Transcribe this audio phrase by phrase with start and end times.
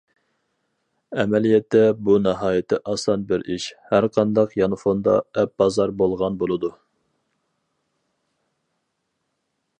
[1.23, 6.75] ئەمەلىيەتتە بۇ ناھايىتى ئاسان بىر ئىش، ھەرقانداق يانفوندا ئەپ بازار بولغان بولىدۇ.